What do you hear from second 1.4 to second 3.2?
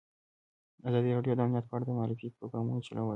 امنیت په اړه د معارفې پروګرامونه چلولي.